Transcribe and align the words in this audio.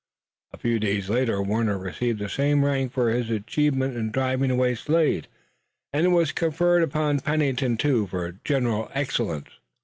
A 0.51 0.57
few 0.57 0.79
days 0.79 1.11
later 1.11 1.43
Warner 1.43 1.77
received 1.77 2.17
the 2.17 2.27
same 2.27 2.65
rank 2.65 2.91
for 2.91 3.11
his 3.11 3.29
achievement 3.29 3.95
in 3.95 4.09
driving 4.09 4.49
away 4.49 4.73
Slade, 4.73 5.27
and 5.93 6.07
it 6.07 6.09
was 6.09 6.31
conferred 6.31 6.81
upon 6.81 7.19
Pennington 7.19 7.77
too 7.77 8.07
for 8.07 8.39
general 8.43 8.89
excellence. 8.95 9.49